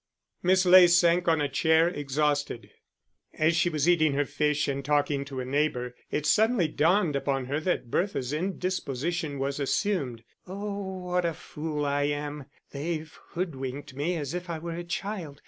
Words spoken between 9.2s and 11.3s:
was assumed. "Oh, what